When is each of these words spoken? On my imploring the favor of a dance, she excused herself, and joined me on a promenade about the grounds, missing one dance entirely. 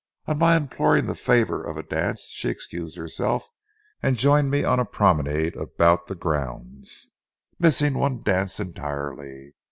On 0.25 0.39
my 0.39 0.57
imploring 0.57 1.05
the 1.05 1.13
favor 1.13 1.63
of 1.63 1.77
a 1.77 1.83
dance, 1.83 2.21
she 2.33 2.49
excused 2.49 2.97
herself, 2.97 3.47
and 4.01 4.17
joined 4.17 4.49
me 4.49 4.63
on 4.63 4.79
a 4.79 4.83
promenade 4.83 5.55
about 5.55 6.07
the 6.07 6.15
grounds, 6.15 7.11
missing 7.59 7.93
one 7.93 8.23
dance 8.23 8.59
entirely. 8.59 9.53